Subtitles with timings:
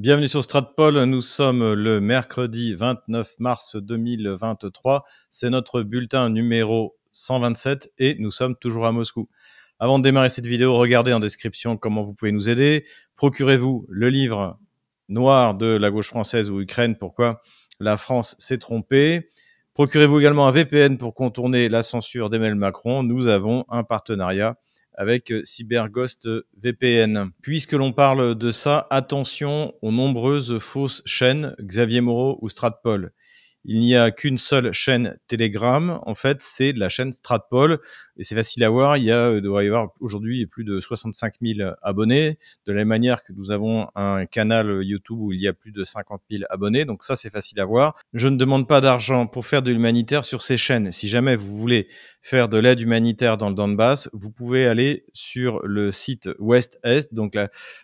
[0.00, 1.04] Bienvenue sur Stratpol.
[1.04, 5.04] Nous sommes le mercredi 29 mars 2023.
[5.30, 9.28] C'est notre bulletin numéro 127 et nous sommes toujours à Moscou.
[9.78, 12.86] Avant de démarrer cette vidéo, regardez en description comment vous pouvez nous aider.
[13.16, 14.58] Procurez-vous le livre
[15.10, 17.42] noir de la gauche française ou Ukraine, pourquoi
[17.78, 19.28] la France s'est trompée.
[19.74, 23.02] Procurez-vous également un VPN pour contourner la censure d'Emmanuel Macron.
[23.02, 24.56] Nous avons un partenariat
[25.00, 26.28] avec euh, CyberGhost
[26.62, 27.30] VPN.
[27.40, 33.10] Puisque l'on parle de ça, attention aux nombreuses fausses chaînes Xavier Moreau ou Stratpol
[33.64, 36.00] il n'y a qu'une seule chaîne Telegram.
[36.06, 37.78] En fait, c'est la chaîne Stratpol
[38.16, 38.96] et c'est facile à voir.
[38.96, 42.38] Il y a, euh, doit y avoir aujourd'hui plus de 65 000 abonnés.
[42.66, 45.72] De la même manière que nous avons un canal YouTube où il y a plus
[45.72, 46.84] de 50 000 abonnés.
[46.84, 47.96] Donc ça, c'est facile à voir.
[48.14, 50.90] Je ne demande pas d'argent pour faire de l'humanitaire sur ces chaînes.
[50.92, 51.88] Si jamais vous voulez
[52.22, 57.36] faire de l'aide humanitaire dans le Donbass, vous pouvez aller sur le site West-Est, donc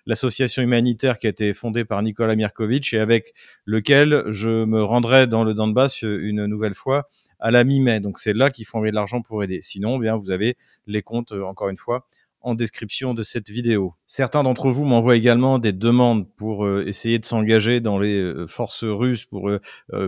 [0.05, 5.27] l'association humanitaire qui a été fondée par Nicolas Mirkovitch et avec lequel je me rendrai
[5.27, 5.66] dans le Donbass
[6.03, 8.01] une nouvelle fois à la mi-mai.
[8.01, 9.61] Donc c'est là qu'il faut envoyer de l'argent pour aider.
[9.63, 12.07] Sinon, eh bien vous avez les comptes, euh, encore une fois,
[12.47, 13.95] en description de cette vidéo.
[14.07, 18.47] Certains d'entre vous m'envoient également des demandes pour euh, essayer de s'engager dans les euh,
[18.47, 19.61] forces russes, pour euh,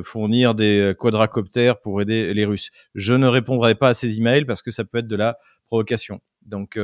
[0.04, 2.70] fournir des quadracoptères pour aider les Russes.
[2.94, 6.20] Je ne répondrai pas à ces emails parce que ça peut être de la provocation.
[6.42, 6.78] Donc,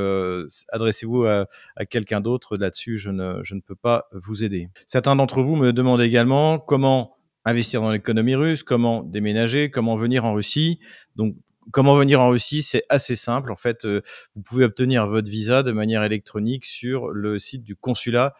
[0.72, 2.98] adressez-vous à, à quelqu'un d'autre là-dessus.
[2.98, 4.68] Je ne, je ne peux pas vous aider.
[4.86, 10.24] Certains d'entre vous me demandent également comment investir dans l'économie russe, comment déménager, comment venir
[10.24, 10.78] en Russie.
[11.16, 11.36] Donc,
[11.70, 13.50] Comment venir en Russie C'est assez simple.
[13.50, 14.02] En fait, euh,
[14.34, 18.34] vous pouvez obtenir votre visa de manière électronique sur le site du consulat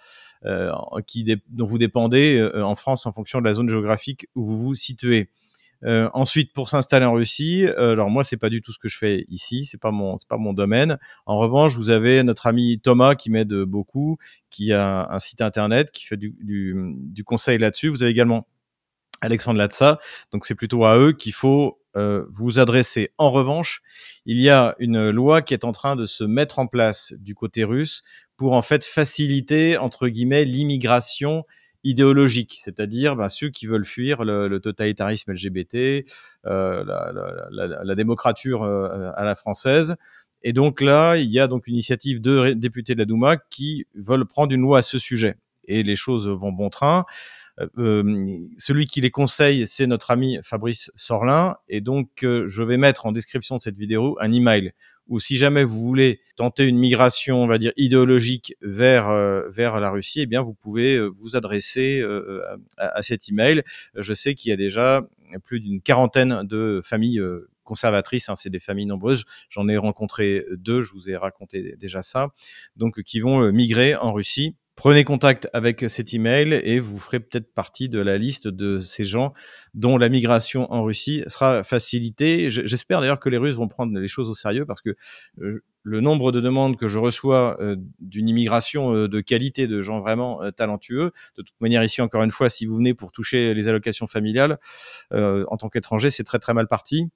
[0.44, 0.70] euh,
[1.06, 4.58] qui dont vous dépendez euh, en France en fonction de la zone géographique où vous
[4.58, 5.30] vous situez.
[6.14, 9.26] ensuite, pour s'installer en Russie, alors moi c'est pas du tout ce que je fais
[9.28, 10.98] ici, c'est pas mon c'est pas mon domaine.
[11.26, 14.16] En revanche, vous avez notre ami Thomas qui m'aide beaucoup,
[14.48, 17.88] qui a un site internet, qui fait du, du, du conseil là-dessus.
[17.88, 18.46] Vous avez également
[19.24, 19.98] Alexandre Latsa,
[20.32, 23.10] donc c'est plutôt à eux qu'il faut euh, vous adresser.
[23.18, 23.82] En revanche,
[24.26, 27.34] il y a une loi qui est en train de se mettre en place du
[27.34, 28.02] côté russe
[28.36, 31.44] pour en fait faciliter entre guillemets l'immigration
[31.84, 36.04] idéologique, c'est-à-dire ben, ceux qui veulent fuir le, totalitarisme LGBT,
[36.46, 37.12] euh, la,
[37.50, 39.94] la, la, démocrature euh, à la française.
[40.42, 43.86] Et donc là, il y a donc une initiative de députés de la Douma qui
[43.94, 45.36] veulent prendre une loi à ce sujet.
[45.66, 47.04] Et les choses vont bon train.
[47.60, 51.56] Euh, euh, celui qui les conseille, c'est notre ami Fabrice Sorlin.
[51.68, 54.72] Et donc, euh, je vais mettre en description de cette vidéo un email
[55.06, 59.10] où si jamais vous voulez tenter une migration, on va dire idéologique vers
[59.50, 62.02] vers la Russie, eh bien vous pouvez vous adresser
[62.78, 63.62] à, à, cet email.
[63.94, 65.06] Je sais qu'il y a déjà
[65.44, 67.20] plus d'une quarantaine de familles
[67.64, 69.26] conservatrices, hein, c'est des familles nombreuses.
[69.50, 72.28] J'en ai rencontré deux, je vous ai raconté déjà ça,
[72.76, 77.54] donc qui vont migrer en Russie Prenez contact avec cet email et vous ferez peut-être
[77.54, 79.32] partie de la liste de ces gens
[79.72, 82.50] dont la migration en Russie sera facilitée.
[82.50, 84.96] J'espère d'ailleurs que les Russes vont prendre les choses au sérieux parce que
[85.40, 89.80] euh, le nombre de demandes que je reçois euh, d'une immigration euh, de qualité, de
[89.80, 93.54] gens vraiment talentueux, de toute manière ici encore une fois, si vous venez pour toucher
[93.54, 94.58] les allocations familiales
[95.12, 97.08] en tant qu'étranger, c'est très très mal parti.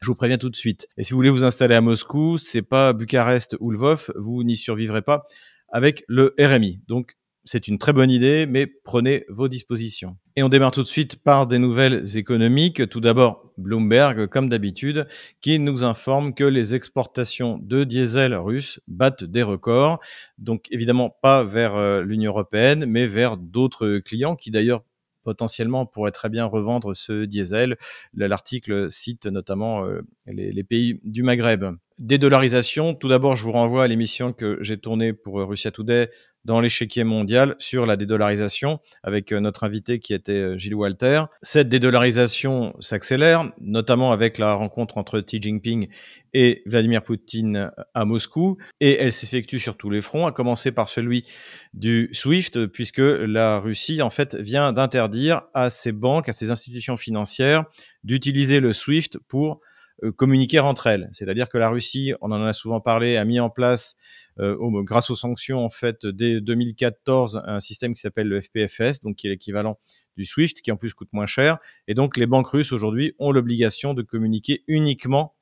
[0.00, 0.88] Je vous préviens tout de suite.
[0.96, 4.56] Et si vous voulez vous installer à Moscou, c'est pas Bucarest ou Lvov, vous n'y
[4.56, 5.28] survivrez pas
[5.72, 6.80] avec le RMI.
[6.86, 10.16] Donc, c'est une très bonne idée, mais prenez vos dispositions.
[10.36, 12.88] Et on démarre tout de suite par des nouvelles économiques.
[12.88, 15.08] Tout d'abord, Bloomberg, comme d'habitude,
[15.40, 19.98] qui nous informe que les exportations de diesel russe battent des records.
[20.38, 24.84] Donc évidemment pas vers euh, l'Union européenne, mais vers d'autres clients qui d'ailleurs
[25.24, 27.76] potentiellement pourraient très bien revendre ce diesel.
[28.14, 31.64] L'article cite notamment euh, les pays du Maghreb.
[31.98, 36.10] Dédollarisation, tout d'abord, je vous renvoie à l'émission que j'ai tournée pour euh, Russia Today
[36.44, 41.22] dans l'échiquier mondial sur la dédollarisation avec euh, notre invité qui était euh, Gilles Walter.
[41.42, 45.88] Cette dédollarisation s'accélère, notamment avec la rencontre entre Xi Jinping
[46.34, 50.88] et Vladimir Poutine à Moscou, et elle s'effectue sur tous les fronts, à commencer par
[50.88, 51.26] celui
[51.74, 56.96] du SWIFT, puisque la Russie, en fait, vient d'interdire à ses banques, à ses institutions
[56.96, 57.64] financières,
[58.02, 59.60] d'utiliser le SWIFT pour
[60.04, 61.08] euh, communiquer entre elles.
[61.12, 63.96] C'est-à-dire que la Russie, on en a souvent parlé, a mis en place,
[64.38, 69.16] euh, grâce aux sanctions en fait dès 2014, un système qui s'appelle le FPFS, donc
[69.16, 69.78] qui est l'équivalent
[70.16, 71.58] du SWIFT, qui en plus coûte moins cher.
[71.88, 75.34] Et donc les banques russes aujourd'hui ont l'obligation de communiquer uniquement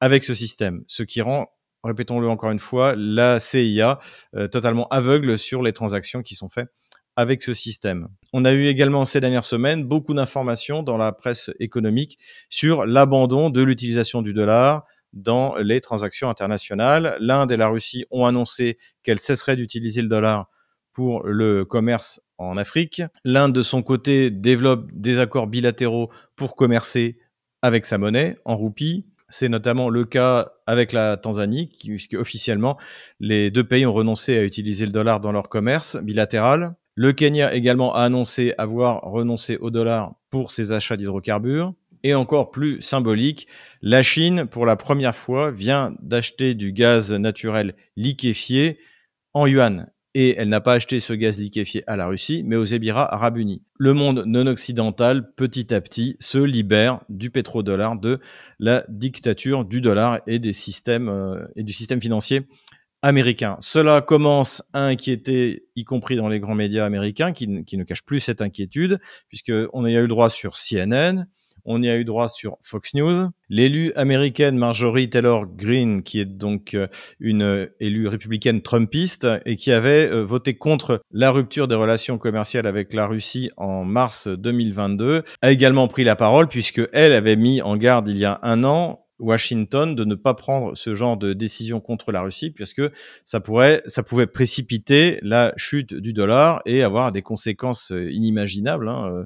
[0.00, 1.48] avec ce système, ce qui rend
[1.84, 3.98] répétons-le encore une fois, la CIA
[4.34, 6.68] euh, totalement aveugle sur les transactions qui sont faites
[7.18, 8.06] avec ce système.
[8.32, 12.16] On a eu également ces dernières semaines beaucoup d'informations dans la presse économique
[12.48, 17.16] sur l'abandon de l'utilisation du dollar dans les transactions internationales.
[17.18, 20.48] L'Inde et la Russie ont annoncé qu'elles cesseraient d'utiliser le dollar
[20.92, 23.02] pour le commerce en Afrique.
[23.24, 27.18] L'Inde, de son côté, développe des accords bilatéraux pour commercer
[27.62, 29.06] avec sa monnaie en roupie.
[29.28, 32.78] C'est notamment le cas avec la Tanzanie, puisque officiellement,
[33.18, 36.76] les deux pays ont renoncé à utiliser le dollar dans leur commerce bilatéral.
[37.00, 41.72] Le Kenya également a annoncé avoir renoncé au dollar pour ses achats d'hydrocarbures.
[42.02, 43.46] Et encore plus symbolique,
[43.82, 48.80] la Chine, pour la première fois, vient d'acheter du gaz naturel liquéfié
[49.32, 52.64] en yuan et elle n'a pas acheté ce gaz liquéfié à la Russie, mais aux
[52.64, 53.62] Émirats arabes unis.
[53.78, 58.18] Le monde non occidental, petit à petit, se libère du pétrodollar, de
[58.58, 62.48] la dictature du dollar et des systèmes euh, et du système financier
[63.02, 63.56] américain.
[63.60, 68.20] Cela commence à inquiéter, y compris dans les grands médias américains, qui, ne cachent plus
[68.20, 71.26] cette inquiétude, puisqu'on a eu droit sur CNN,
[71.70, 73.28] on y a eu droit sur Fox News.
[73.50, 76.86] L'élu américaine Marjorie Taylor Greene, qui est donc euh,
[77.20, 82.16] une euh, élue républicaine trumpiste et qui avait euh, voté contre la rupture des relations
[82.16, 87.36] commerciales avec la Russie en mars 2022, a également pris la parole puisque elle avait
[87.36, 91.16] mis en garde il y a un an Washington de ne pas prendre ce genre
[91.16, 92.82] de décision contre la Russie puisque
[93.24, 99.10] ça pourrait ça pouvait précipiter la chute du dollar et avoir des conséquences inimaginables hein,
[99.12, 99.24] euh,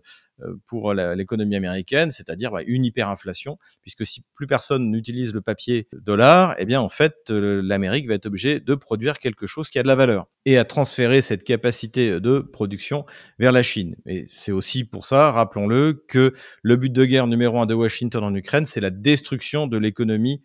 [0.67, 6.55] pour l'économie américaine, c'est-à-dire bah, une hyperinflation, puisque si plus personne n'utilise le papier dollar,
[6.59, 9.83] eh bien en fait euh, l'Amérique va être obligée de produire quelque chose qui a
[9.83, 13.05] de la valeur et à transférer cette capacité de production
[13.39, 13.97] vers la Chine.
[14.07, 18.25] Et c'est aussi pour ça, rappelons-le, que le but de guerre numéro un de Washington
[18.25, 20.43] en Ukraine, c'est la destruction de l'économie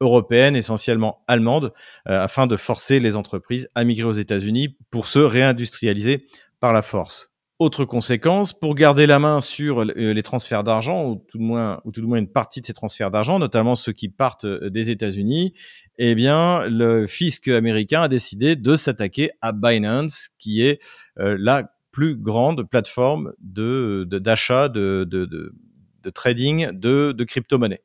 [0.00, 1.72] européenne, essentiellement allemande,
[2.08, 6.26] euh, afin de forcer les entreprises à migrer aux États-Unis pour se réindustrialiser
[6.60, 7.30] par la force.
[7.58, 11.80] Autre conséquence, pour garder la main sur euh, les transferts d'argent, ou tout de moins,
[11.86, 14.90] ou tout moins une partie de ces transferts d'argent, notamment ceux qui partent euh, des
[14.90, 15.54] États-Unis,
[15.96, 20.82] eh bien, le fisc américain a décidé de s'attaquer à Binance, qui est
[21.18, 25.54] euh, la plus grande plateforme de d'achat, de, de, de,
[26.02, 27.82] de, trading de, de crypto-monnaies.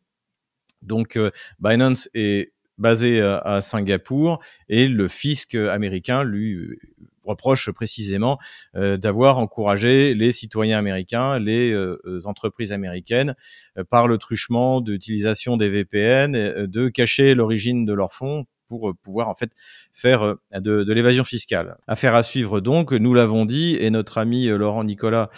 [0.81, 1.17] Donc,
[1.59, 6.77] Binance est basé à Singapour et le fisc américain lui
[7.23, 8.37] reproche précisément
[8.75, 13.35] euh, d'avoir encouragé les citoyens américains, les euh, entreprises américaines,
[13.77, 19.27] euh, par le truchement d'utilisation des VPN, de cacher l'origine de leurs fonds pour pouvoir
[19.27, 19.51] en fait
[19.91, 21.75] faire de, de l'évasion fiscale.
[21.87, 25.29] Affaire à suivre donc, nous l'avons dit, et notre ami Laurent Nicolas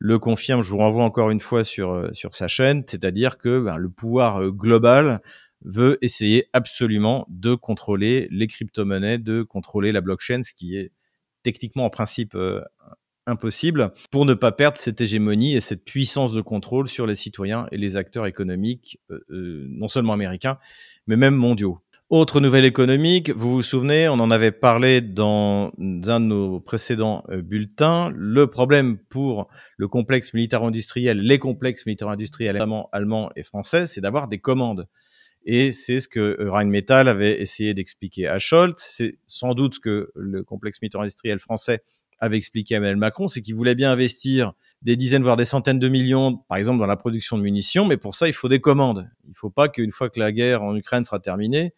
[0.00, 3.76] le confirme, je vous renvoie encore une fois sur, sur sa chaîne, c'est-à-dire que ben,
[3.76, 5.20] le pouvoir global
[5.64, 10.90] veut essayer absolument de contrôler les crypto-monnaies, de contrôler la blockchain, ce qui est
[11.42, 12.62] techniquement en principe euh,
[13.26, 17.66] impossible, pour ne pas perdre cette hégémonie et cette puissance de contrôle sur les citoyens
[17.70, 20.58] et les acteurs économiques, euh, euh, non seulement américains,
[21.06, 21.78] mais même mondiaux.
[22.08, 27.22] Autre nouvelle économique, vous vous souvenez, on en avait parlé dans un de nos précédents
[27.28, 28.10] bulletins.
[28.12, 29.46] Le problème pour
[29.76, 34.88] le complexe militaire-industriel, les complexes militaires-industriels, notamment allemands et français, c'est d'avoir des commandes.
[35.44, 38.74] Et c'est ce que euh, Rheinmetall avait essayé d'expliquer à Scholz.
[38.76, 41.82] C'est sans doute ce que le complexe militaire industriel français
[42.20, 44.52] avait expliqué à Emmanuel Macron, c'est qu'il voulait bien investir
[44.82, 47.96] des dizaines, voire des centaines de millions, par exemple, dans la production de munitions, mais
[47.96, 49.10] pour ça, il faut des commandes.
[49.24, 51.72] Il ne faut pas qu'une fois que la guerre en Ukraine sera terminée,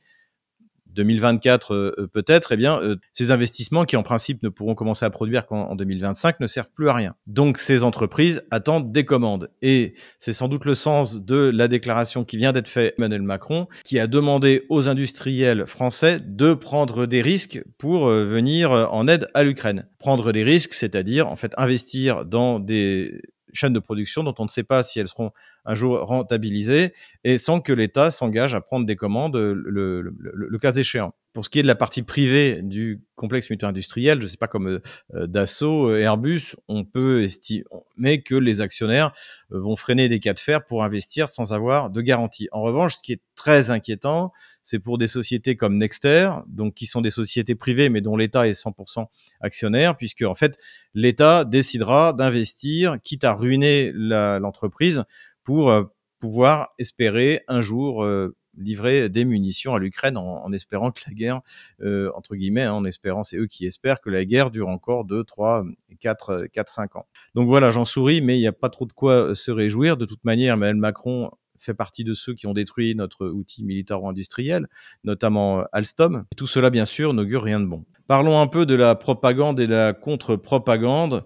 [0.95, 5.05] 2024 euh, euh, peut-être, eh bien, euh, ces investissements qui en principe ne pourront commencer
[5.05, 7.15] à produire qu'en 2025 ne servent plus à rien.
[7.27, 9.51] Donc ces entreprises attendent des commandes.
[9.63, 13.69] Et c'est sans doute le sens de la déclaration qui vient d'être faite Emmanuel Macron,
[13.85, 19.43] qui a demandé aux industriels français de prendre des risques pour venir en aide à
[19.45, 19.87] l'Ukraine.
[19.99, 23.21] Prendre des risques, c'est-à-dire en fait investir dans des
[23.53, 25.31] chaînes de production dont on ne sait pas si elles seront
[25.65, 26.93] un jour rentabilisées
[27.25, 31.15] et sans que l'État s'engage à prendre des commandes le, le, cas échéant.
[31.33, 34.37] Pour ce qui est de la partie privée du complexe militaire industriel, je ne sais
[34.37, 34.81] pas comme
[35.15, 39.13] euh, Dassault, euh, Airbus, on peut estimer que les actionnaires
[39.51, 42.49] euh, vont freiner des cas de fer pour investir sans avoir de garantie.
[42.53, 46.85] En revanche, ce qui est très inquiétant, c'est pour des sociétés comme Nexter, donc qui
[46.85, 49.07] sont des sociétés privées mais dont l'État est 100%
[49.41, 50.59] actionnaire, puisque en fait
[50.95, 55.05] l'État décidera d'investir, quitte à ruiner l'entreprise,
[55.45, 55.73] pour
[56.21, 58.05] pouvoir espérer un jour
[58.57, 61.41] livrer des munitions à l'Ukraine en, espérant que la guerre,
[61.83, 65.05] euh, entre guillemets, hein, en espérant, c'est eux qui espèrent que la guerre dure encore
[65.05, 65.65] 2, 3,
[66.01, 67.07] 4, 4 5 ans.
[67.35, 69.97] Donc voilà, j'en souris, mais il n'y a pas trop de quoi se réjouir.
[69.97, 74.67] De toute manière, Emmanuel Macron fait partie de ceux qui ont détruit notre outil militaro-industriel,
[75.05, 76.25] notamment Alstom.
[76.37, 77.85] tout cela, bien sûr, n'augure rien de bon.
[78.09, 81.25] Parlons un peu de la propagande et de la contre-propagande.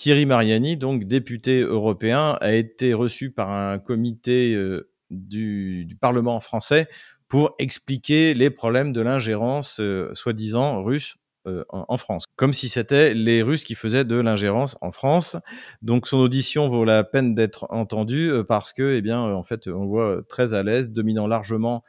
[0.00, 6.88] Thierry Mariani, donc député européen, a été reçu par un comité euh, du, Parlement français
[7.28, 11.16] pour expliquer les problèmes de l'ingérence euh, soi-disant russe
[11.46, 15.36] euh, en, France, comme si c'était les Russes qui faisaient de l'ingérence en France.
[15.82, 19.84] Donc son audition vaut la peine d'être entendue parce que, eh bien, en fait, on
[19.84, 21.84] voit très à l'aise, dominant largement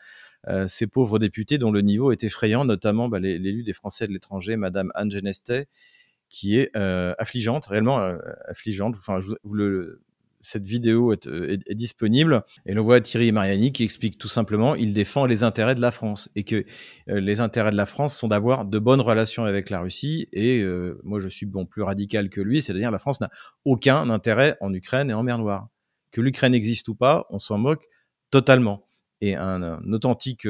[0.67, 4.57] ces pauvres députés dont le niveau est effrayant, notamment bah, l'élu des Français de l'étranger,
[4.57, 5.67] Madame Anne Genestet,
[6.31, 7.99] qui est affligeante, réellement
[8.47, 8.95] affligeante.
[8.97, 9.19] Enfin,
[10.41, 12.43] cette vidéo euh, est, disponible.
[12.65, 15.91] Et l'on voit Thierry Mariani qui explique tout simplement il défend les intérêts de la
[15.91, 16.65] France et que
[17.09, 20.27] euh, les intérêts de la France sont d'avoir de bonnes relations avec la Russie.
[20.33, 23.29] Et euh, moi, je suis bon plus radical que lui, c'est-à-dire la France n'a
[23.65, 25.67] aucun intérêt en Ukraine et en mer Noire.
[26.11, 27.87] Que l'Ukraine existe ou pas, on s'en moque
[28.31, 28.85] totalement.
[29.21, 29.61] Et un,
[29.93, 30.47] authentique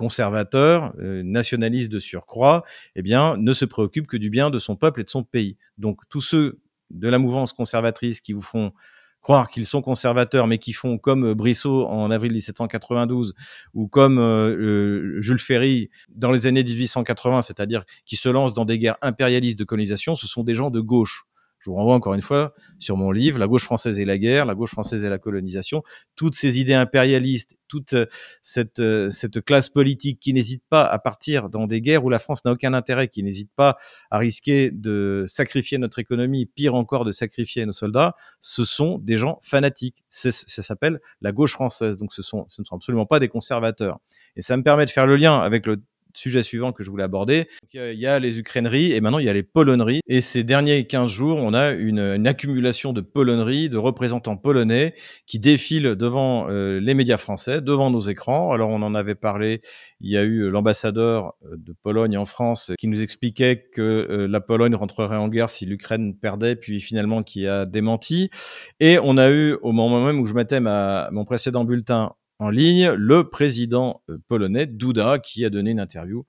[0.00, 2.64] conservateur, nationaliste de surcroît,
[2.96, 5.58] eh bien, ne se préoccupe que du bien de son peuple et de son pays.
[5.76, 8.72] Donc tous ceux de la mouvance conservatrice qui vous font
[9.20, 13.34] croire qu'ils sont conservateurs, mais qui font comme euh, Brissot en avril 1792
[13.74, 18.64] ou comme euh, euh, Jules Ferry dans les années 1880, c'est-à-dire qui se lancent dans
[18.64, 21.24] des guerres impérialistes de colonisation, ce sont des gens de gauche.
[21.60, 24.46] Je vous renvoie encore une fois sur mon livre, La gauche française et la guerre,
[24.46, 25.82] la gauche française et la colonisation.
[26.16, 28.06] Toutes ces idées impérialistes, toute euh,
[28.42, 32.18] cette, euh, cette classe politique qui n'hésite pas à partir dans des guerres où la
[32.18, 33.76] France n'a aucun intérêt, qui n'hésite pas
[34.10, 39.18] à risquer de sacrifier notre économie, pire encore de sacrifier nos soldats, ce sont des
[39.18, 40.04] gens fanatiques.
[40.08, 41.98] Ça s'appelle la gauche française.
[41.98, 43.98] Donc ce, sont, ce ne sont absolument pas des conservateurs.
[44.36, 45.82] Et ça me permet de faire le lien avec le
[46.14, 47.48] sujet suivant que je voulais aborder.
[47.74, 50.00] il y a les ukraineries et maintenant il y a les polonneries.
[50.06, 54.94] Et ces derniers 15 jours, on a une, accumulation de polonneries, de représentants polonais
[55.26, 58.52] qui défilent devant euh, les médias français, devant nos écrans.
[58.52, 59.60] Alors on en avait parlé,
[60.00, 64.28] il y a eu l'ambassadeur euh, de Pologne en France qui nous expliquait que euh,
[64.28, 68.30] la Pologne rentrerait en guerre si l'Ukraine perdait, puis finalement qui a démenti.
[68.78, 72.48] Et on a eu, au moment même où je mettais ma, mon précédent bulletin en
[72.48, 76.26] ligne le président euh, polonais Duda qui a donné une interview.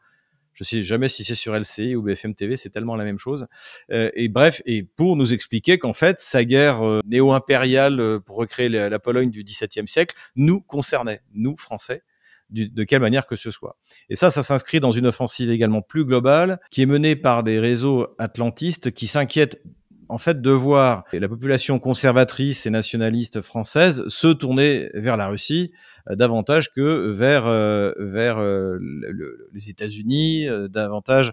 [0.54, 3.48] Je sais jamais si c'est sur LCI ou BFM TV, c'est tellement la même chose.
[3.92, 8.70] Euh, et bref, et pour nous expliquer qu'en fait, sa guerre euh, néo-impériale pour recréer
[8.70, 12.04] la, Pologne du XVIIe siècle nous concernait, nous Français,
[12.50, 13.78] de quelle manière que ce soit.
[14.10, 17.60] Et ça, ça s'inscrit dans une offensive également plus globale, qui est menée par des
[17.60, 19.62] réseaux atlantistes qui s'inquiètent
[20.12, 25.72] en fait de voir la population conservatrice et nationaliste française se tourner vers la Russie
[26.10, 28.78] euh, davantage que vers euh, vers euh,
[29.54, 31.32] les États-Unis, davantage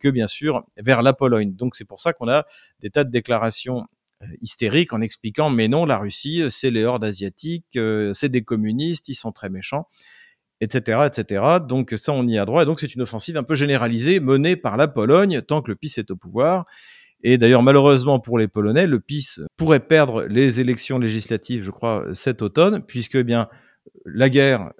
[0.00, 1.54] que bien sûr vers la Pologne.
[1.54, 2.46] Donc c'est pour ça qu'on a
[2.80, 3.84] des tas de déclarations
[4.40, 7.78] hystériques en expliquant mais non la Russie c'est les hordes asiatiques,
[8.14, 9.86] c'est des communistes, ils sont très méchants
[10.60, 11.44] etc., etc.
[11.68, 12.62] Donc ça, on y a droit.
[12.62, 15.76] Et donc c'est une offensive un peu généralisée menée par la Pologne tant que le
[15.76, 16.64] PiS est au pouvoir.
[17.22, 22.04] Et d'ailleurs, malheureusement pour les Polonais, le PiS pourrait perdre les élections législatives, je crois,
[22.12, 23.48] cet automne, puisque eh bien
[24.04, 24.72] la guerre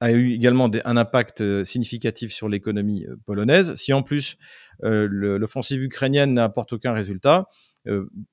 [0.00, 3.74] a eu également un impact euh, significatif sur l'économie euh, polonaise.
[3.74, 4.36] Si en plus
[4.82, 7.48] euh, l'offensive ukrainienne n'apporte aucun résultat,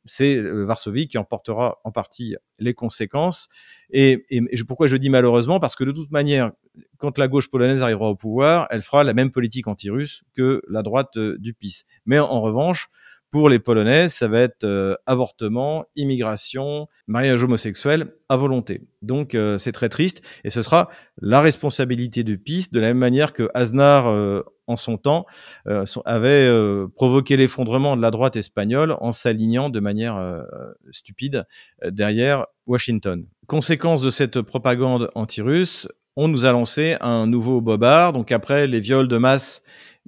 [0.06, 3.50] c'est Varsovie qui en portera en partie les conséquences.
[3.92, 4.26] Et,
[4.66, 5.60] pourquoi je dis malheureusement?
[5.60, 6.54] Parce que de toute manière,
[7.00, 10.84] quand la gauche polonaise arrivera au pouvoir, elle fera la même politique anti-russe que la
[10.84, 11.84] droite du PiS.
[12.06, 12.88] Mais en revanche,
[13.32, 18.82] pour les Polonais, ça va être euh, avortement, immigration, mariage homosexuel à volonté.
[19.02, 20.90] Donc euh, c'est très triste et ce sera
[21.22, 25.26] la responsabilité du PIS de la même manière que Aznar euh, en son temps
[26.06, 26.50] avait
[26.96, 30.46] provoqué l'effondrement de la droite espagnole en s'alignant de manière
[30.92, 31.46] stupide
[31.86, 33.26] derrière Washington.
[33.48, 38.14] Conséquence de cette propagande anti-russe, on nous a lancé un nouveau bobard.
[38.14, 39.62] Donc après les viols de masse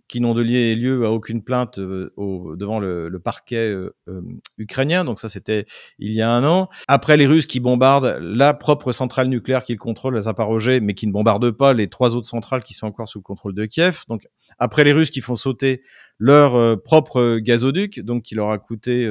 [0.07, 4.21] qui n'ont donné lieu à aucune plainte euh, au, devant le, le parquet euh, euh,
[4.57, 5.05] ukrainien.
[5.05, 5.65] Donc ça, c'était
[5.97, 6.69] il y a un an.
[6.87, 11.07] Après, les Russes qui bombardent la propre centrale nucléaire qu'ils contrôlent, la Zaporozhye, mais qui
[11.07, 14.03] ne bombardent pas les trois autres centrales qui sont encore sous le contrôle de Kiev.
[14.07, 14.27] Donc
[14.59, 15.81] après les Russes qui font sauter
[16.19, 19.09] leur propre gazoduc, donc qui leur a coûté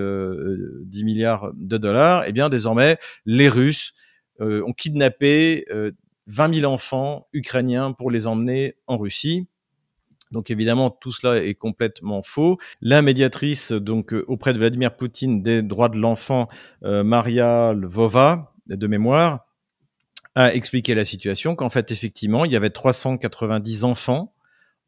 [0.85, 2.97] 10 milliards de dollars, eh bien désormais
[3.27, 3.93] les Russes
[4.39, 5.67] ont kidnappé
[6.29, 9.49] 20 000 enfants ukrainiens pour les emmener en Russie.
[10.33, 12.59] Donc évidemment, tout cela est complètement faux.
[12.81, 16.49] La médiatrice donc euh, auprès de Vladimir Poutine des droits de l'enfant,
[16.85, 19.47] euh, Maria Lvova, de mémoire,
[20.35, 24.35] a expliqué la situation qu'en fait effectivement, il y avait 390 enfants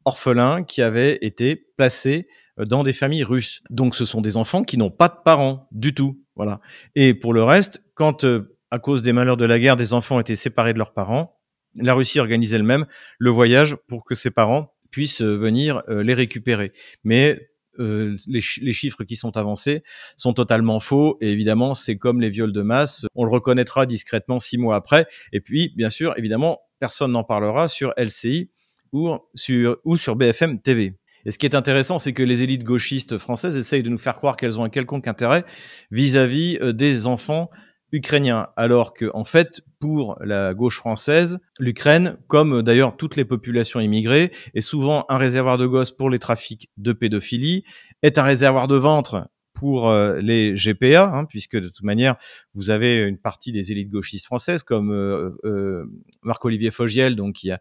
[0.03, 2.27] orphelins qui avaient été placés
[2.59, 3.61] euh, dans des familles russes.
[3.69, 6.59] Donc ce sont des enfants qui n'ont pas de parents du tout, voilà.
[6.95, 8.25] Et pour le reste, quand
[8.71, 11.39] à cause des malheurs de la guerre, des enfants étaient séparés de leurs parents,
[11.75, 12.85] la Russie organisait elle-même
[13.19, 16.71] le voyage pour que ces parents puissent euh, venir euh, les récupérer.
[17.03, 17.49] Mais
[17.79, 19.83] euh, les, chiffres qui sont avancés
[20.15, 24.39] sont totalement faux et évidemment c'est comme les viols de masse, on le reconnaîtra discrètement
[24.39, 28.49] six mois après et puis bien sûr évidemment personne n'en parlera sur LCI
[28.93, 30.93] ou sur, BFM TV.
[31.25, 34.15] Et ce qui est intéressant, c'est que les élites gauchistes françaises essayent de nous faire
[34.15, 35.43] croire qu'elles ont un quelconque intérêt
[35.91, 37.49] vis-à-vis -vis des enfants
[37.91, 43.79] ukrainiens, alors que en fait, pour la gauche française, l'Ukraine, comme d'ailleurs toutes les populations
[43.79, 47.63] immigrées, est souvent un réservoir de gosses pour les trafics de pédophilie,
[48.01, 52.15] est un réservoir de ventre pour euh, les GPA, hein, puisque de toute manière,
[52.53, 55.85] vous avez une partie des élites gauchistes françaises, comme euh, euh,
[56.21, 57.59] Marc-Olivier Fogiel, donc qui a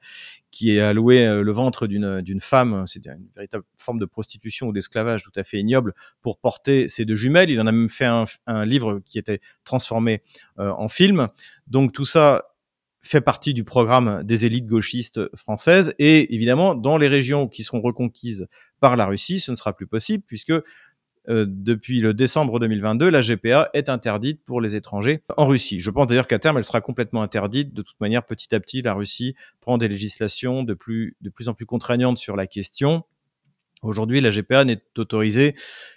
[0.51, 5.25] qui a alloué le ventre d'une femme, c'est une véritable forme de prostitution ou d'esclavage
[5.25, 7.51] tout à fait ignoble, pour porter ces deux jumelles.
[7.51, 10.23] Il en a même fait un, un livre qui était transformé
[10.57, 11.27] en film.
[11.67, 12.45] Donc tout ça
[13.05, 15.95] fait partie du programme des élites gauchistes françaises.
[15.99, 18.47] Et évidemment, dans les régions qui seront reconquises
[18.81, 20.55] par la Russie, ce ne sera plus possible puisque
[21.29, 25.81] euh, depuis le décembre 2022, la GPA est interdite pour les étrangers en Russie.
[25.81, 27.73] Je pense d'ailleurs qu'à terme, elle sera complètement interdite.
[27.73, 31.49] De toute manière, petit à petit, la Russie prend des législations de plus, de plus
[31.49, 33.05] en plus contraignantes sur la question.
[33.83, 35.55] Aujourd'hui, la GPA n'est autorisée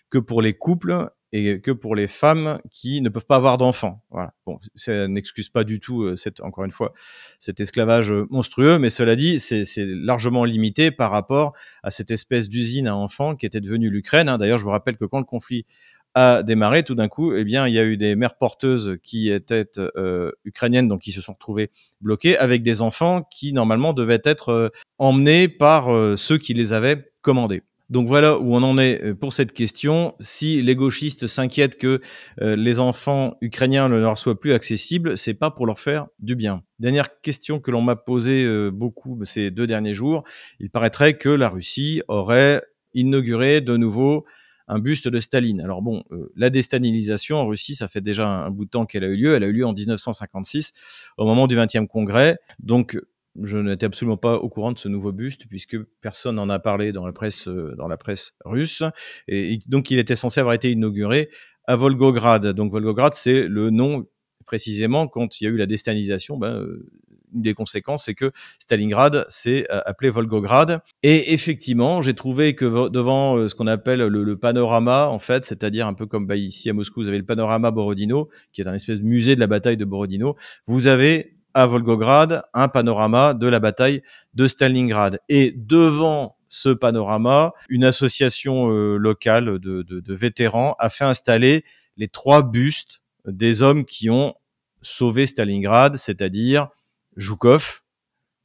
[0.09, 4.03] que pour les couples et que pour les femmes qui ne peuvent pas avoir d'enfants.
[4.09, 4.33] Voilà.
[4.45, 6.93] Bon, ça n'excuse pas du tout, euh, cette, encore une fois,
[7.39, 11.53] cet esclavage euh, monstrueux, mais cela dit, c'est largement limité par rapport
[11.83, 14.29] à cette espèce d'usine à enfants qui était devenue l'Ukraine.
[14.29, 14.37] Hein.
[14.37, 15.65] D'ailleurs, je vous rappelle que quand le conflit
[16.13, 19.29] a démarré, tout d'un coup, eh bien, il y a eu des mères porteuses qui
[19.29, 24.21] étaient euh, ukrainiennes, donc qui se sont retrouvées bloquées, avec des enfants qui normalement devaient
[24.23, 27.61] être emmenés par ceux qui les avaient commandés.
[27.89, 30.13] Donc voilà où on en est euh, pour cette question.
[30.19, 32.01] Si les gauchistes s'inquiètent que
[32.41, 36.35] euh, les enfants ukrainiens ne leur soient plus accessibles, c'est pas pour leur faire du
[36.35, 36.63] bien.
[36.79, 40.23] Dernière question que l'on m'a posée euh, beaucoup ces deux derniers jours.
[40.59, 42.61] Il paraîtrait que la Russie aurait
[42.93, 44.25] inauguré de nouveau
[44.67, 45.61] un buste de Staline.
[45.61, 46.03] Alors bon,
[46.35, 49.33] la déstalinisation en Russie, ça fait déjà un, bout de temps qu'elle a eu lieu.
[49.33, 50.73] Elle a eu lieu en 1956,
[51.15, 52.37] au moment du 20e congrès.
[52.59, 52.99] Donc
[53.43, 56.91] je n'étais absolument pas au courant de ce nouveau buste puisque personne n'en a parlé
[56.91, 58.83] dans la presse, euh, dans la presse russe.
[59.27, 61.29] Et donc, il était censé avoir été inauguré
[61.65, 62.45] à Volgograd.
[62.47, 64.07] Donc, Volgograd, c'est le nom
[64.45, 66.37] précisément quand il y a eu la déstalinisation.
[66.37, 66.89] Ben, euh,
[67.33, 70.81] une des conséquences, c'est que Stalingrad s'est euh, appelé Volgograd.
[71.03, 75.93] Et effectivement, j'ai trouvé que devant ce qu'on appelle le, panorama, en fait, c'est-à-dire un
[75.93, 79.01] peu comme bah, ici à Moscou, vous avez le panorama Borodino, qui est un espèce
[79.01, 80.37] de musée de la bataille de Borodino.
[80.67, 84.03] Vous avez à Volgograd un panorama de la bataille
[84.35, 85.19] de Stalingrad.
[85.27, 91.65] Et devant ce panorama, une association euh, locale de, vétérans a fait installer
[91.97, 94.35] les trois bustes des hommes qui ont
[94.83, 96.69] sauvé Stalingrad, c'est-à-dire
[97.17, 97.81] Zhukov,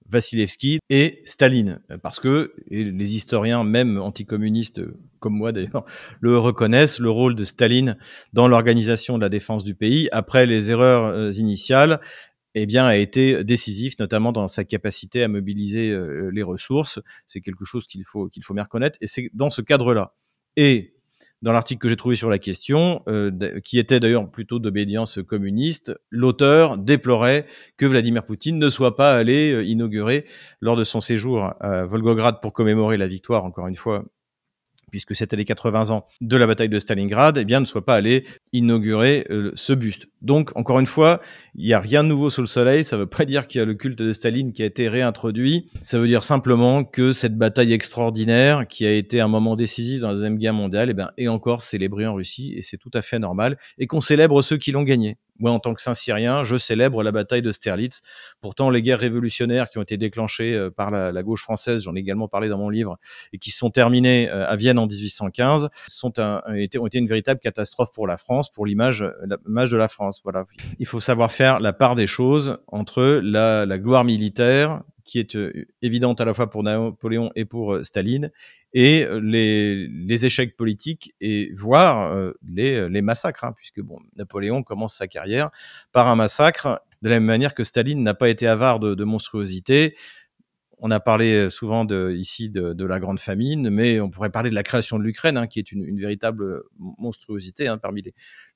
[0.09, 4.81] Vassilevski et Staline, parce que les historiens, même anticommunistes
[5.23, 5.85] comme moi d'ailleurs,
[6.21, 7.97] le reconnaissent, le rôle de Staline
[8.35, 10.09] dans l'organisation de la défense du pays.
[10.13, 12.01] Après les erreurs euh, initiales,
[12.55, 17.01] eh bien, a été décisif, notamment dans sa capacité à mobiliser euh, les ressources.
[17.27, 18.99] C'est quelque chose qu'il faut, qu'il faut bien reconnaître.
[19.01, 20.15] Et c'est dans ce cadre-là.
[20.57, 20.95] Et
[21.41, 25.93] dans l'article que j'ai trouvé sur la question, euh, qui était d'ailleurs plutôt d'obédience communiste,
[26.11, 30.27] l'auteur déplorait que Vladimir Poutine ne soit pas allé euh, inaugurer
[30.61, 34.05] lors de son séjour à Volgograd pour commémorer la victoire, encore une fois,
[34.93, 37.97] puisque c'était les 80 ans de la bataille de Stalingrad, eh bien, ne soit pas
[37.97, 40.07] allé inaugurer euh, ce buste.
[40.21, 41.21] Donc, encore une fois,
[41.57, 42.85] il n'y a rien de nouveau sous le soleil.
[42.85, 44.89] Ça ne veut pas dire qu'il y a le culte de Staline qui a été
[44.89, 45.71] réintroduit.
[45.83, 50.09] Ça veut dire simplement que cette bataille extraordinaire, qui a été un moment décisif dans
[50.09, 53.01] la Deuxième Guerre mondiale, eh bien, est encore célébrée en Russie, et c'est tout à
[53.01, 55.17] fait normal, et qu'on célèbre ceux qui l'ont gagnée.
[55.43, 58.01] Moi, en tant que Saint-Syrien, je célèbre la bataille de Sterlitz.
[58.41, 61.99] Pourtant, les guerres révolutionnaires qui ont été déclenchées euh, par la, gauche française, j'en ai
[61.99, 62.97] également parlé dans mon livre,
[63.33, 66.55] et qui sont terminées euh, à Vienne en 1815, sont un, ont,
[66.87, 70.21] été, une véritable catastrophe pour la France, pour l'image, de la France.
[70.23, 70.45] Voilà.
[70.79, 75.37] Il faut savoir faire la part des choses entre la gloire militaire qui est
[75.83, 78.31] évidente à la fois pour Napoléon et pour Staline,
[78.75, 83.81] et les, échecs politiques et voire les, les massacres, hein, puisque
[84.17, 85.51] Napoléon commence sa carrière
[85.93, 89.05] par un massacre, de la même manière que Staline n'a pas été avare de, de
[89.05, 89.97] monstruosité.
[90.85, 94.55] On a parlé euh, souvent ici de, la grande famine, mais on pourrait parler de
[94.57, 96.69] la création de l'Ukraine, hein, qui est une, véritable euh,
[96.99, 97.69] monstruosité.
[97.69, 98.03] Hein, parmi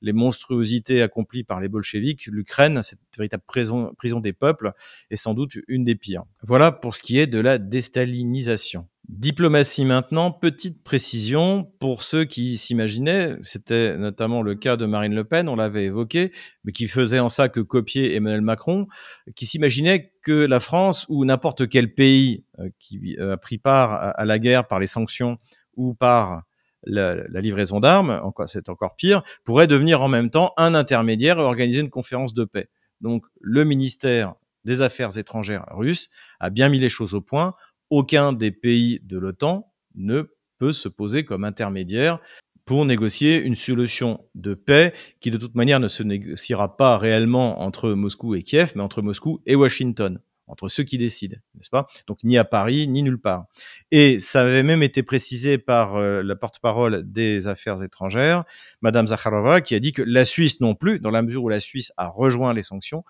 [0.03, 4.73] les, monstruosités accomplies par les bolcheviks, l'Ukraine, cette véritable prison, prison des peuples,
[5.11, 6.25] est sans doute une des pires.
[6.43, 8.89] Voilà pour ce qui est de la déstalinisation.
[9.09, 15.23] Diplomatie maintenant, petite précision pour ceux qui s'imaginaient, c'était notamment le cas de Marine Le
[15.23, 16.33] Pen, on l'avait évoqué,
[16.65, 18.89] mais qui faisait en ça que copier Emmanuel Macron,
[19.37, 23.93] qui s'imaginait que la France ou n'importe quel pays euh, qui euh, a pris part
[23.93, 25.39] à la guerre par les sanctions
[25.77, 26.43] ou par
[26.83, 31.81] la, livraison d'armes, c'est encore pire, pourrait devenir en même temps un intermédiaire et organiser
[31.81, 32.69] une conférence de paix.
[33.01, 36.09] Donc le ministère des Affaires étrangères russe
[36.41, 37.55] a bien mis les choses au point
[37.91, 40.23] aucun des pays de l'OTAN ne
[40.59, 42.21] peut se poser comme intermédiaire
[42.65, 47.63] pour négocier une solution de paix qui de toute manière ne se négociera pas réellement
[47.63, 51.87] entre Moscou et Kiev, mais entre Moscou et Washington, entre ceux qui décident, n'est-ce pas?
[52.09, 53.47] Donc ni à Paris, ni nulle part.
[53.93, 58.45] Et ça avait même été précisé par euh, la porte-parole des Affaires étrangères,
[58.83, 61.61] Madame Zakharova, qui a dit que la Suisse non plus, dans la mesure où la
[61.61, 63.05] Suisse a rejoint les sanctions,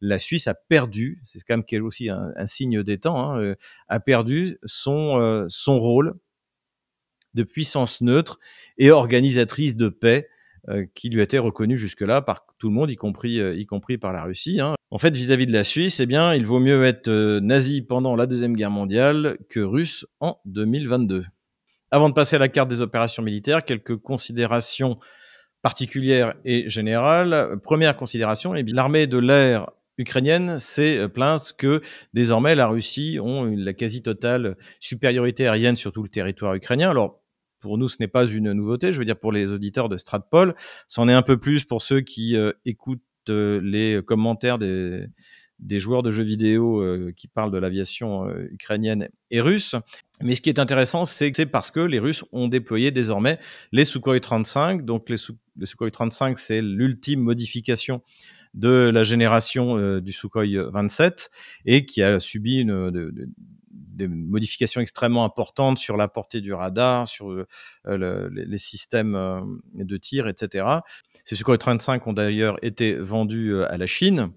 [0.00, 3.54] la Suisse a perdu, c'est quand même aussi un, signe des temps, hein, euh,
[3.88, 6.14] a perdu son, euh, son rôle
[7.34, 8.38] de puissance neutre
[8.78, 10.28] et organisatrice de paix
[10.68, 14.60] euh, qui lui été reconnue jusque-là par tout le monde, y compris, par la Russie.
[14.60, 14.74] Hein.
[14.90, 18.26] En fait, vis-à-vis de la Suisse, eh bien, il vaut mieux être nazi pendant la
[18.26, 21.24] Deuxième Guerre mondiale que russe en 2022.
[21.90, 24.98] Avant de passer à la carte des opérations militaires, quelques considérations
[25.62, 27.58] particulières et générales.
[27.62, 31.80] Première considération, eh l'armée de l'air ukrainienne s'est plainte que
[32.14, 36.90] désormais la Russie ont la quasi-totale supériorité aérienne sur tout le territoire ukrainien.
[36.90, 37.20] Alors
[37.60, 38.92] pour nous, ce n'est pas une nouveauté.
[38.92, 40.54] Je veux dire, pour les auditeurs de Stratpol,
[40.88, 45.08] c'en est un peu plus pour ceux qui euh, écoutent euh, les commentaires des,
[45.78, 49.76] joueurs de jeux vidéo euh, qui parlent de l'aviation ukrainienne et russe.
[50.22, 53.38] Mais ce qui est intéressant, c'est que c'est parce que les Russes ont déployé désormais
[53.72, 54.84] les Sukhoi 35.
[54.84, 58.02] Donc les Sukhoi 35, c'est l'ultime modification
[58.54, 61.30] de la génération du Sukhoi 27
[61.66, 63.12] et qui a subi une, de,
[64.00, 67.30] des modifications extrêmement importantes sur la portée du radar, sur
[67.86, 69.40] euh, les systèmes euh,
[69.74, 70.66] de tir, etc.
[71.24, 74.30] Ces Sukhoi 35 ont d'ailleurs été vendus euh, à la Chine.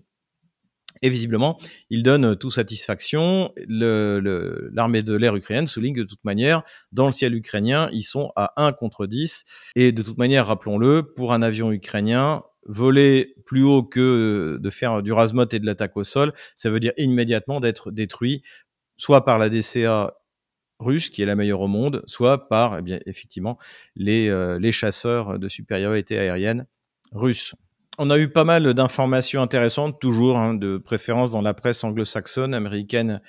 [1.02, 3.52] Et visiblement, ils donnent tout satisfaction.
[3.68, 8.54] L'armée de l'air ukrainienne souligne de toute manière, dans le ciel ukrainien, ils sont à
[8.56, 9.44] 1 contre 10.
[9.76, 15.02] Et de toute manière, rappelons-le, pour un avion ukrainien, voler plus haut que de faire
[15.02, 18.44] du rasmot et de l'attaque au sol, ça veut dire immédiatement d'être détruit
[18.98, 20.14] soit par la DCA
[20.80, 23.58] russe, qui est la meilleure au monde, soit par, eh bien, effectivement,
[23.96, 26.68] les, euh, les chasseurs de supériorité aérienne
[27.12, 27.56] russes.
[28.00, 32.54] On a eu pas mal d'informations intéressantes, toujours hein, de préférence dans la presse anglo-saxonne,
[32.54, 33.22] américaine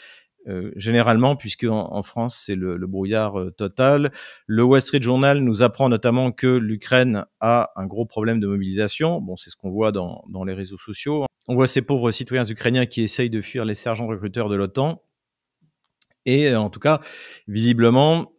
[0.48, 4.12] euh, généralement, puisque en, France c'est le, le, brouillard euh, total.
[4.46, 9.20] Le Wall Street Journal nous apprend notamment que l'Ukraine a un gros problème de mobilisation.
[9.20, 11.24] Bon, c'est ce qu'on voit dans, dans les réseaux sociaux.
[11.48, 15.02] On voit ces pauvres citoyens ukrainiens qui essayent de fuir les sergents recruteurs de l'OTAN.
[16.26, 17.00] Et euh, en tout cas,
[17.48, 18.32] visiblement,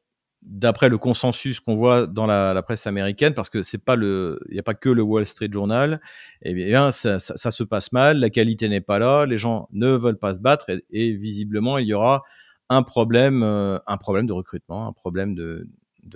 [0.46, 4.54] d'après le consensus qu'on voit dans la, presse américaine, parce que c'est pas le, il
[4.54, 6.00] n'y a pas que le Wall Street Journal,
[6.44, 9.90] eh bien, ça, ça, se passe mal, la qualité n'est pas là, les gens ne
[9.90, 12.24] veulent pas se battre, et, visiblement, il y aura
[12.70, 15.68] un problème, euh, un problème de recrutement, un problème de,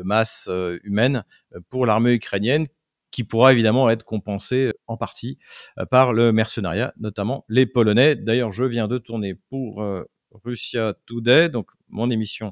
[0.04, 1.24] masse euh, humaine
[1.70, 2.66] pour l'armée ukrainienne,
[3.12, 5.40] qui pourra évidemment être compensé en partie
[5.90, 8.16] par le mercenariat, notamment les Polonais.
[8.16, 9.84] D'ailleurs, je viens de tourner pour
[10.44, 12.52] Russia Today, donc mon émission euh,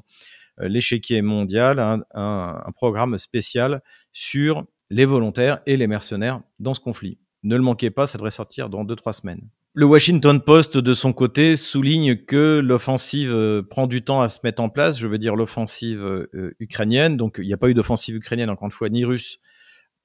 [0.60, 6.80] L'échiquier mondial, un, un, un, programme spécial sur les volontaires et les mercenaires dans ce
[6.80, 7.18] conflit.
[7.42, 9.48] Ne le manquez pas, ça devrait sortir dans 2-3 semaines.
[9.74, 14.40] Le Washington Post, de son côté, souligne que l'offensive euh, prend du temps à se
[14.42, 17.16] mettre en place, je veux dire l'offensive euh, ukrainienne.
[17.16, 19.38] Donc, il n'y a pas eu d'offensive ukrainienne, encore une fois, ni russe,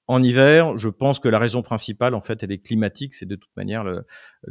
[0.07, 3.13] en hiver, je pense que la raison principale, en fait, elle est climatique.
[3.13, 3.85] C'est de toute manière,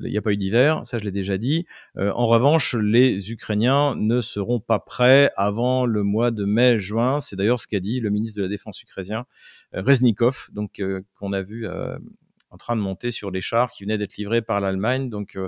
[0.03, 1.67] il n'y a pas eu d'hiver, ça je l'ai déjà dit.
[1.99, 7.21] Euh, en revanche, les Ukrainiens ne seront pas prêts avant le mois de mai-juin.
[7.21, 9.27] C'est d'ailleurs ce qu'a dit le ministre de la Défense ukrainien,
[9.75, 11.69] euh, Reznikov, donc euh, qu'on a vu
[12.51, 15.09] en train de monter sur des chars qui venaient d'être livrés par l'Allemagne.
[15.09, 15.39] Donc,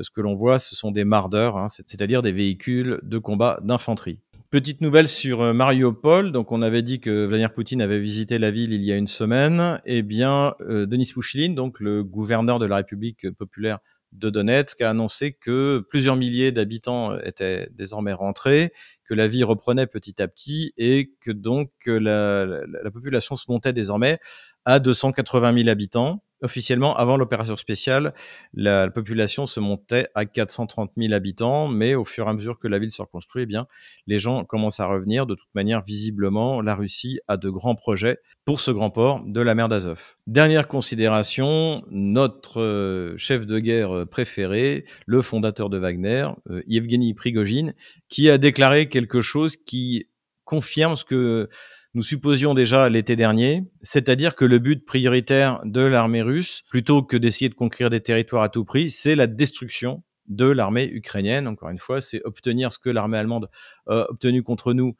[0.00, 4.20] ce que l'on voit, ce sont des mardeurs, hein, c'est-à-dire des véhicules de combat d'infanterie.
[4.50, 6.30] Petite nouvelle sur euh, Mariupol.
[6.30, 9.08] Donc, on avait dit que Vladimir Poutine avait visité la ville il y a une
[9.08, 9.80] semaine.
[9.86, 13.78] Eh bien, euh, Denis Pouchilin, donc le gouverneur de la République populaire
[14.12, 18.72] de Donetsk, a annoncé que plusieurs milliers d'habitants étaient désormais rentrés,
[19.04, 24.18] que la vie reprenait petit à petit et que donc la population se montait désormais
[24.64, 26.22] à 280 000 habitants.
[26.42, 28.12] Officiellement, avant l'opération spéciale,
[28.52, 32.58] la, la, population se montait à 430 000 habitants, mais au fur et à mesure
[32.58, 33.66] que la ville se reconstruit, eh bien,
[34.06, 35.26] les gens commencent à revenir.
[35.26, 39.40] De toute manière, visiblement, la Russie a de grands projets pour ce grand port de
[39.40, 40.14] la mer d'Azov.
[40.26, 47.74] Dernière considération, notre euh, chef de guerre préféré, le fondateur de Wagner, euh, Yevgeny Prigogine,
[48.08, 50.06] qui a déclaré quelque chose qui
[50.44, 51.48] confirme ce que
[51.96, 57.16] nous supposions déjà l'été dernier, c'est-à-dire que le but prioritaire de l'armée russe, plutôt que
[57.16, 61.48] d'essayer de conquérir des territoires à tout prix, c'est la destruction de l'armée ukrainienne.
[61.48, 63.48] Encore une fois, c'est obtenir ce que l'armée allemande
[63.86, 64.94] a obtenu contre nous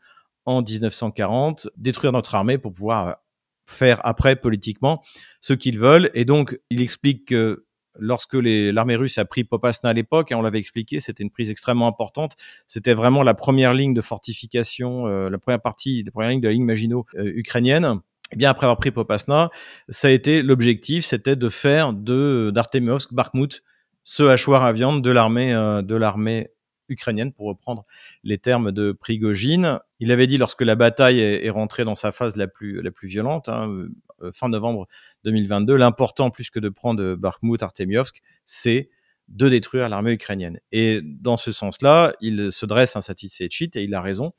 [0.47, 3.19] en 1940, détruire notre armée pour pouvoir
[3.67, 5.05] faire après politiquement
[5.43, 6.09] ce qu'ils veulent.
[6.15, 7.66] Et donc, il explique que
[7.99, 11.51] lorsque l'armée russe a pris Popasna à l'époque, hein, on l'avait expliqué, c'était une prise
[11.51, 12.37] extrêmement importante.
[12.67, 16.49] C'était vraiment la première ligne de fortification, euh, la première partie, la première ligne de
[16.49, 17.85] la ligne Maginot euh, ukrainienne.
[17.85, 19.51] Et eh bien après avoir pris Popasna,
[19.89, 23.63] ça a été l'objectif, c'était de faire de d'Artemovsk, Bakhmut,
[24.03, 26.49] ce hachoir à viande de l'armée de l'armée
[26.89, 27.85] ukrainienne, pour reprendre
[28.23, 29.79] les termes de Prigogine.
[30.01, 33.09] Il avait dit lorsque la bataille est, rentrée dans sa phase la plus, la plus
[33.09, 33.93] violente, hein, euh,
[34.33, 34.87] fin novembre
[35.25, 38.91] 2022, l'important, plus que de prendre Bakhmut, Artemiovsk, c'est
[39.29, 40.61] de détruire l'armée ukrainienne.
[40.73, 44.33] Et dans ce sens-là, il se dresse insatisfait de cheat, et il a raison,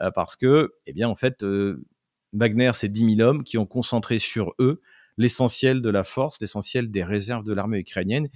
[0.00, 1.84] euh, parce que, eh bien, en fait, euh,
[2.32, 4.80] Wagner, c'est 10 000 hommes qui ont concentré sur eux
[5.18, 8.28] l'essentiel de la force, l'essentiel des réserves de l'armée ukrainienne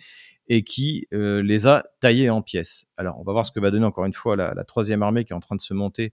[0.49, 2.87] et qui euh, les a taillés en pièces.
[2.97, 5.33] Alors, on va voir ce que va donner encore une fois la, troisième armée qui
[5.33, 6.13] est en train de se monter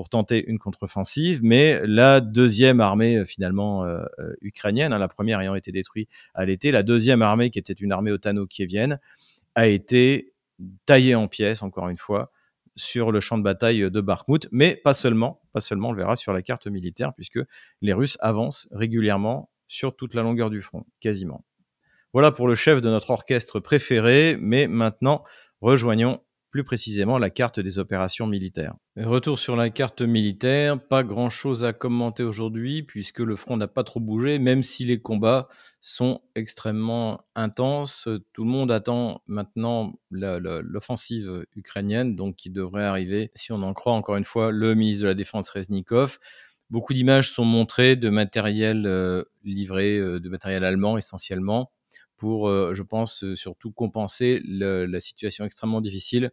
[0.00, 4.02] pour tenter une contre-offensive, mais la deuxième armée euh, finalement euh,
[4.40, 7.92] ukrainienne, hein, la première ayant été détruite à l'été, la deuxième armée qui était une
[7.92, 8.98] armée otano-kievienne
[9.56, 10.32] a été
[10.86, 12.32] taillée en pièces, encore une fois,
[12.76, 16.16] sur le champ de bataille de Bakhmut, mais pas seulement, pas seulement, on le verra
[16.16, 17.40] sur la carte militaire, puisque
[17.82, 21.44] les Russes avancent régulièrement sur toute la longueur du front, quasiment.
[22.14, 25.24] Voilà pour le chef de notre orchestre préféré, mais maintenant
[25.60, 28.74] rejoignons plus précisément la carte des opérations militaires.
[28.96, 33.68] Retour sur la carte militaire, pas grand chose à commenter aujourd'hui puisque le front n'a
[33.68, 35.48] pas trop bougé, même si les combats
[35.80, 38.08] sont extrêmement intenses.
[38.32, 43.92] Tout le monde attend maintenant l'offensive ukrainienne, donc qui devrait arriver, si on en croit
[43.92, 46.18] encore une fois le ministre de la Défense Reznikov.
[46.70, 51.72] Beaucoup d'images sont montrées de matériel euh, livré, euh, de matériel allemand essentiellement
[52.20, 56.30] pour, euh, je pense, euh, surtout compenser la situation extrêmement difficile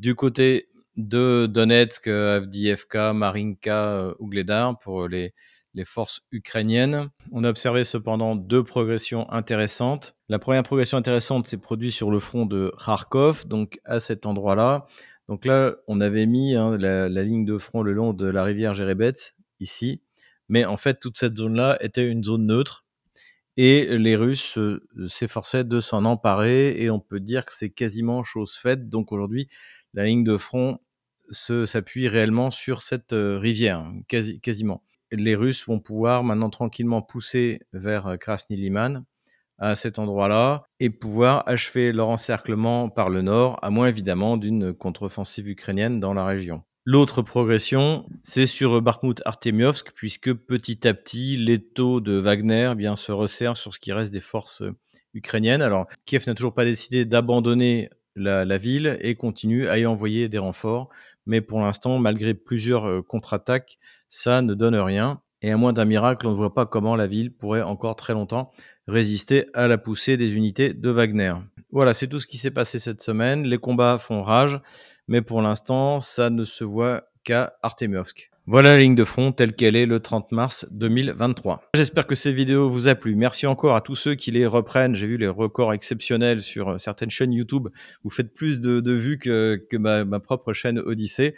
[0.00, 5.32] du côté de Donetsk, Avdiivka, Marinka, Ougledar pour les,
[5.84, 7.10] forces ukrainiennes.
[7.30, 10.16] On a observé cependant deux progressions intéressantes.
[10.28, 14.88] La première progression intéressante s'est produite sur le front de Kharkov, donc à cet endroit-là.
[15.28, 18.42] Donc là, on avait mis hein, la, la, ligne de front le long de la
[18.42, 19.14] rivière Jérebet,
[19.60, 20.02] ici.
[20.48, 22.84] Mais en fait, toute cette zone-là était une zone neutre
[23.56, 24.58] et les Russes
[25.08, 28.88] s'efforçaient de s'en emparer et on peut dire que c'est quasiment chose faite.
[28.88, 29.48] Donc aujourd'hui,
[29.94, 30.78] la ligne de front
[31.30, 34.82] s'appuie réellement sur cette rivière, quasi, quasiment.
[35.12, 39.04] Les Russes vont pouvoir maintenant tranquillement pousser vers Krasny Liman
[39.58, 44.72] à cet endroit-là et pouvoir achever leur encerclement par le nord, à moins évidemment d'une
[44.72, 46.62] contre-offensive ukrainienne dans la région.
[46.86, 52.74] L'autre progression, c'est sur Bakhmut Artemiovsk, puisque petit à petit, les taux de Wagner eh
[52.74, 54.62] bien, se resserrent sur ce qui reste des forces
[55.12, 55.60] ukrainiennes.
[55.60, 60.38] Alors, Kiev n'a toujours pas décidé d'abandonner la, ville et continue à y envoyer des
[60.38, 60.88] renforts.
[61.26, 65.20] Mais pour l'instant, malgré plusieurs euh, contre-attaques, ça ne donne rien.
[65.42, 68.12] Et à moins d'un miracle, on ne voit pas comment la ville pourrait encore très
[68.12, 68.50] longtemps
[68.88, 71.34] résister à la poussée des unités de Wagner.
[71.72, 73.44] Voilà, c'est tout ce qui s'est passé cette semaine.
[73.44, 74.60] Les combats font rage
[75.10, 78.30] mais pour l'instant, ça ne se voit qu'à Artemiovsk.
[78.46, 81.62] Voilà la ligne de front telle qu'elle est le 30 mars 2023.
[81.74, 83.16] J'espère que cette vidéo vous a plu.
[83.16, 84.94] Merci encore à tous ceux qui les reprennent.
[84.94, 87.68] J'ai vu les records exceptionnels sur euh, certaines chaînes YouTube.
[88.04, 91.34] Vous faites plus de, vues que, ma, propre chaîne Odyssée.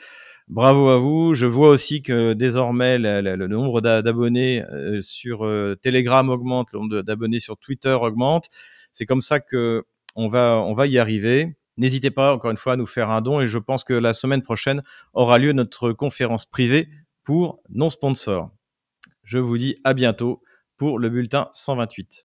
[0.48, 1.34] Bravo à vous.
[1.34, 7.00] Je vois aussi que désormais le, nombre d'abonnés euh, sur euh, Telegram augmente, le nombre
[7.00, 8.48] d'abonnés sur Twitter augmente.
[8.92, 11.56] C'est comme ça que on va, on va y arriver.
[11.76, 14.12] N'hésitez pas, encore une fois, à nous faire un don et je pense que la
[14.12, 14.82] semaine prochaine
[15.14, 16.88] aura lieu notre conférence privée
[17.24, 18.50] pour non-sponsors.
[19.24, 20.42] Je vous dis à bientôt
[20.76, 22.20] pour le bulletin 128.